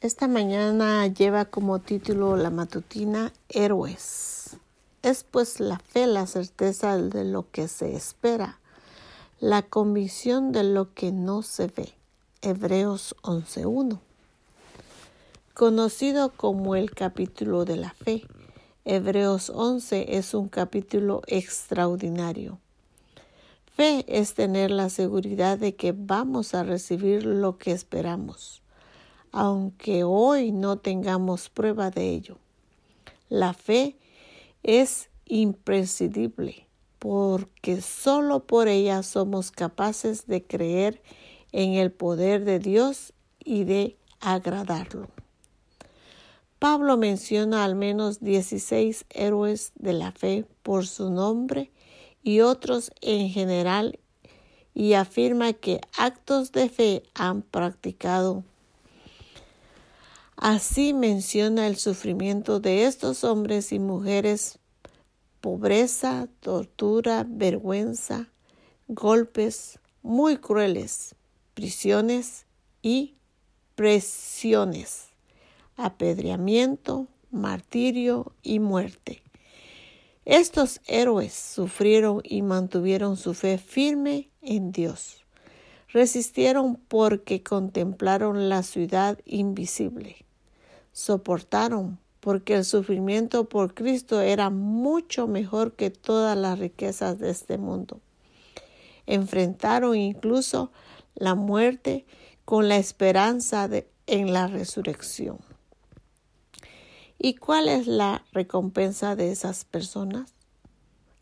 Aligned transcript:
Esta 0.00 0.28
mañana 0.28 1.08
lleva 1.08 1.46
como 1.46 1.80
título 1.80 2.36
la 2.36 2.50
matutina 2.50 3.32
Héroes. 3.48 4.56
Es 5.02 5.24
pues 5.24 5.58
la 5.58 5.80
fe, 5.80 6.06
la 6.06 6.28
certeza 6.28 6.96
de 6.96 7.24
lo 7.24 7.50
que 7.50 7.66
se 7.66 7.96
espera, 7.96 8.60
la 9.40 9.62
convicción 9.62 10.52
de 10.52 10.62
lo 10.62 10.94
que 10.94 11.10
no 11.10 11.42
se 11.42 11.66
ve. 11.66 11.94
Hebreos 12.42 13.16
11.1. 13.22 13.98
Conocido 15.52 16.30
como 16.30 16.76
el 16.76 16.92
capítulo 16.92 17.64
de 17.64 17.76
la 17.78 17.90
fe, 17.90 18.22
Hebreos 18.84 19.50
11 19.50 20.16
es 20.16 20.32
un 20.32 20.48
capítulo 20.48 21.22
extraordinario. 21.26 22.60
Fe 23.74 24.04
es 24.06 24.34
tener 24.34 24.70
la 24.70 24.90
seguridad 24.90 25.58
de 25.58 25.74
que 25.74 25.90
vamos 25.90 26.54
a 26.54 26.62
recibir 26.62 27.26
lo 27.26 27.58
que 27.58 27.72
esperamos 27.72 28.62
aunque 29.32 30.04
hoy 30.04 30.52
no 30.52 30.78
tengamos 30.78 31.48
prueba 31.48 31.90
de 31.90 32.10
ello. 32.10 32.38
La 33.28 33.54
fe 33.54 33.96
es 34.62 35.10
imprescindible 35.26 36.66
porque 36.98 37.80
solo 37.80 38.40
por 38.40 38.68
ella 38.68 39.02
somos 39.02 39.50
capaces 39.50 40.26
de 40.26 40.44
creer 40.44 41.00
en 41.52 41.74
el 41.74 41.92
poder 41.92 42.44
de 42.44 42.58
Dios 42.58 43.12
y 43.44 43.64
de 43.64 43.96
agradarlo. 44.20 45.08
Pablo 46.58 46.96
menciona 46.96 47.64
al 47.64 47.76
menos 47.76 48.20
16 48.20 49.06
héroes 49.10 49.72
de 49.76 49.92
la 49.92 50.10
fe 50.10 50.44
por 50.62 50.86
su 50.86 51.10
nombre 51.10 51.70
y 52.22 52.40
otros 52.40 52.90
en 53.00 53.30
general 53.30 54.00
y 54.74 54.94
afirma 54.94 55.52
que 55.52 55.80
actos 55.96 56.50
de 56.50 56.68
fe 56.68 57.02
han 57.14 57.42
practicado 57.42 58.42
Así 60.40 60.92
menciona 60.92 61.66
el 61.66 61.74
sufrimiento 61.74 62.60
de 62.60 62.84
estos 62.84 63.24
hombres 63.24 63.72
y 63.72 63.80
mujeres, 63.80 64.60
pobreza, 65.40 66.28
tortura, 66.38 67.26
vergüenza, 67.28 68.28
golpes 68.86 69.80
muy 70.00 70.36
crueles, 70.36 71.16
prisiones 71.54 72.46
y 72.82 73.16
presiones, 73.74 75.08
apedreamiento, 75.76 77.08
martirio 77.32 78.32
y 78.44 78.60
muerte. 78.60 79.24
Estos 80.24 80.80
héroes 80.86 81.32
sufrieron 81.32 82.20
y 82.22 82.42
mantuvieron 82.42 83.16
su 83.16 83.34
fe 83.34 83.58
firme 83.58 84.30
en 84.42 84.70
Dios. 84.70 85.24
Resistieron 85.88 86.76
porque 86.76 87.42
contemplaron 87.42 88.48
la 88.48 88.62
ciudad 88.62 89.18
invisible 89.24 90.27
soportaron, 90.98 92.00
porque 92.18 92.56
el 92.56 92.64
sufrimiento 92.64 93.48
por 93.48 93.72
Cristo 93.72 94.20
era 94.20 94.50
mucho 94.50 95.28
mejor 95.28 95.74
que 95.74 95.90
todas 95.90 96.36
las 96.36 96.58
riquezas 96.58 97.20
de 97.20 97.30
este 97.30 97.56
mundo. 97.56 98.00
Enfrentaron 99.06 99.94
incluso 99.94 100.72
la 101.14 101.36
muerte 101.36 102.04
con 102.44 102.68
la 102.68 102.78
esperanza 102.78 103.70
en 104.08 104.32
la 104.32 104.48
resurrección. 104.48 105.38
¿Y 107.16 107.34
cuál 107.34 107.68
es 107.68 107.86
la 107.86 108.24
recompensa 108.32 109.14
de 109.14 109.30
esas 109.30 109.64
personas? 109.64 110.34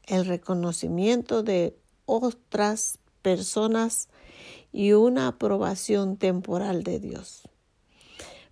El 0.05 0.25
reconocimiento 0.25 1.43
de 1.43 1.77
otras 2.07 2.99
personas 3.21 4.09
y 4.73 4.93
una 4.93 5.29
aprobación 5.29 6.17
temporal 6.17 6.83
de 6.83 6.99
Dios. 6.99 7.47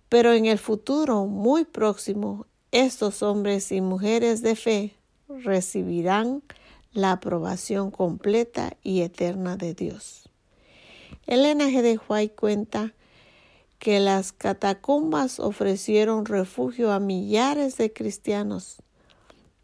Pero 0.09 0.33
en 0.33 0.45
el 0.45 0.59
futuro 0.59 1.25
muy 1.25 1.65
próximo, 1.65 2.45
estos 2.71 3.23
hombres 3.23 3.71
y 3.71 3.81
mujeres 3.81 4.41
de 4.41 4.55
fe 4.55 4.95
recibirán 5.27 6.43
la 6.93 7.13
aprobación 7.13 7.91
completa 7.91 8.77
y 8.83 9.01
eterna 9.01 9.57
de 9.57 9.73
Dios. 9.73 10.29
Elena 11.27 11.65
G. 11.65 11.81
de 11.81 11.99
White 12.07 12.35
cuenta 12.35 12.93
que 13.79 13.99
las 13.99 14.31
catacumbas 14.31 15.39
ofrecieron 15.39 16.25
refugio 16.25 16.91
a 16.91 16.99
millares 16.99 17.77
de 17.77 17.91
cristianos 17.91 18.77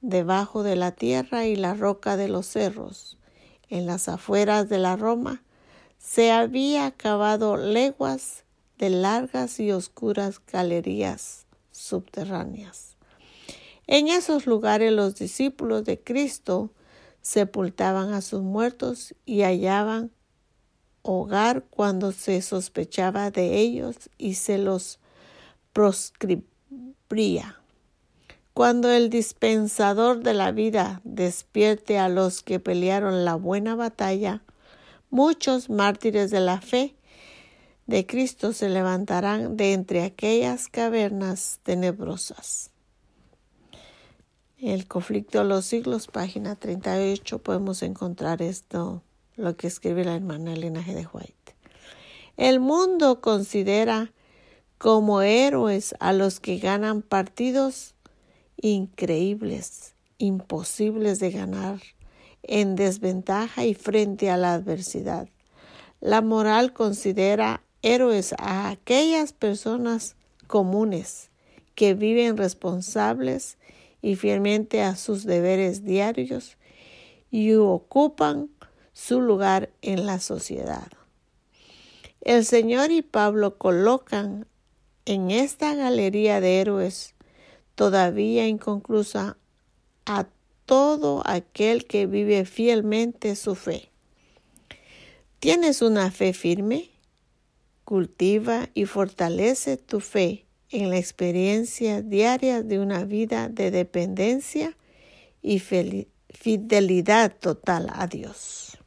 debajo 0.02 0.64
de 0.64 0.76
la 0.76 0.92
tierra 0.92 1.46
y 1.46 1.56
la 1.56 1.74
roca 1.74 2.18
de 2.18 2.28
los 2.28 2.48
cerros. 2.48 3.18
En 3.70 3.86
las 3.86 4.10
afueras 4.10 4.68
de 4.68 4.80
la 4.80 4.96
Roma 4.96 5.44
se 5.98 6.32
había 6.32 6.92
cavado 6.92 7.56
leguas 7.56 8.44
de 8.82 8.90
largas 8.90 9.60
y 9.60 9.72
oscuras 9.72 10.42
galerías 10.52 11.46
subterráneas. 11.72 12.98
En 13.86 14.08
esos 14.08 14.48
lugares 14.48 14.92
los 14.92 15.14
discípulos 15.14 15.86
de 15.86 16.00
Cristo 16.00 16.72
sepultaban 17.22 18.12
a 18.12 18.22
sus 18.22 18.42
muertos 18.42 19.14
y 19.24 19.44
hallaban 19.44 20.10
hogar 21.04 21.64
cuando 21.70 22.12
se 22.12 22.42
sospechaba 22.42 23.30
de 23.30 23.60
ellos 23.60 24.10
y 24.18 24.34
se 24.34 24.58
los 24.58 25.00
proscribía. 25.74 27.62
Cuando 28.56 28.90
el 28.90 29.12
dispensador 29.12 30.24
de 30.24 30.34
la 30.34 30.52
vida 30.52 31.02
despierte 31.04 32.00
a 32.00 32.10
los 32.10 32.42
que 32.42 32.60
pelearon 32.60 33.26
la 33.26 33.36
buena 33.36 33.76
batalla, 33.76 34.42
muchos 35.12 35.70
mártires 35.70 36.32
de 36.32 36.40
la 36.40 36.62
fe 36.62 36.96
de 37.88 38.06
Cristo 38.06 38.54
se 38.54 38.70
levantarán 38.70 39.58
de 39.58 39.74
entre 39.74 40.04
aquellas 40.04 40.68
cavernas 40.68 41.60
tenebrosas. 41.64 42.72
El 44.58 44.88
conflicto 44.88 45.40
de 45.40 45.46
los 45.46 45.66
siglos, 45.66 46.08
página 46.08 46.56
38, 46.56 47.40
podemos 47.40 47.82
encontrar 47.82 48.42
esto, 48.42 49.02
lo 49.36 49.58
que 49.58 49.68
escribe 49.68 50.06
la 50.06 50.16
hermana 50.16 50.54
Elena 50.54 50.84
G. 50.84 50.94
de 50.94 51.08
White. 51.12 51.56
El 52.38 52.60
mundo 52.60 53.22
considera 53.22 54.14
como 54.78 55.22
héroes 55.22 55.96
a 56.00 56.14
los 56.14 56.40
que 56.40 56.58
ganan 56.60 57.02
partidos 57.02 57.96
increíbles, 58.62 59.96
imposibles 60.18 61.20
de 61.20 61.32
ganar, 61.32 61.80
en 62.44 62.76
desventaja 62.76 63.66
y 63.66 63.74
frente 63.74 64.30
a 64.30 64.38
la 64.38 64.54
adversidad. 64.54 65.28
La 66.00 66.22
moral 66.22 66.74
considera 66.74 67.64
héroes 67.82 68.34
a 68.38 68.70
aquellas 68.70 69.34
personas 69.34 70.16
comunes 70.48 71.30
que 71.76 71.94
viven 71.94 72.38
responsables 72.38 73.58
y 74.02 74.16
fielmente 74.16 74.82
a 74.82 74.96
sus 74.96 75.26
deberes 75.26 75.84
diarios 75.84 76.58
y 77.32 77.54
ocupan 77.54 78.50
su 78.94 79.22
lugar 79.22 79.72
en 79.82 80.06
la 80.06 80.20
sociedad. 80.20 80.88
El 82.22 82.46
Señor 82.46 82.92
y 82.92 83.02
Pablo 83.02 83.58
colocan 83.58 84.46
en 85.06 85.32
esta 85.32 85.74
galería 85.74 86.40
de 86.40 86.60
héroes 86.62 87.16
todavía 87.74 88.48
inconclusa 88.48 89.38
a 90.06 90.28
todo 90.66 91.24
aquel 91.26 91.86
que 91.86 92.06
vive 92.06 92.46
fielmente 92.46 93.36
su 93.36 93.56
fe. 93.56 93.90
¿Tienes 95.40 95.82
una 95.82 96.12
fe 96.12 96.34
firme? 96.34 96.91
Cultiva 97.92 98.70
y 98.74 98.86
fortalece 98.86 99.76
tu 99.76 100.00
fe 100.00 100.46
en 100.70 100.90
la 100.90 100.98
experiencia 100.98 102.02
diaria 102.02 102.64
de 102.64 102.80
una 102.80 103.04
vida 103.04 103.50
de 103.50 103.70
dependencia 103.70 104.78
y 105.42 105.60
fidelidad 105.60 107.36
total 107.38 107.90
a 107.92 108.08
Dios. 108.08 108.81